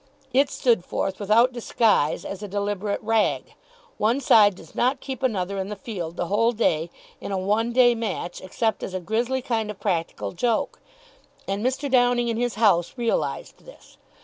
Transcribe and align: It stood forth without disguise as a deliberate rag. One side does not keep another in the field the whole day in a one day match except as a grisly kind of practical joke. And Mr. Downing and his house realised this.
It 0.33 0.49
stood 0.49 0.83
forth 0.83 1.19
without 1.19 1.53
disguise 1.53 2.25
as 2.25 2.41
a 2.41 2.47
deliberate 2.47 2.99
rag. 3.03 3.53
One 3.99 4.19
side 4.19 4.55
does 4.55 4.73
not 4.73 4.99
keep 4.99 5.21
another 5.21 5.59
in 5.59 5.69
the 5.69 5.75
field 5.75 6.17
the 6.17 6.25
whole 6.25 6.53
day 6.53 6.89
in 7.19 7.31
a 7.31 7.37
one 7.37 7.71
day 7.71 7.93
match 7.93 8.41
except 8.41 8.81
as 8.81 8.95
a 8.95 8.99
grisly 8.99 9.43
kind 9.43 9.69
of 9.69 9.79
practical 9.79 10.31
joke. 10.31 10.79
And 11.47 11.63
Mr. 11.63 11.87
Downing 11.87 12.31
and 12.31 12.39
his 12.39 12.55
house 12.55 12.95
realised 12.97 13.63
this. 13.63 13.97